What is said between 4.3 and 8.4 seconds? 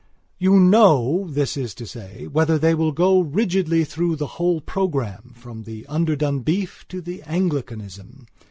whole programme from the underdone beef to the Anglicanism.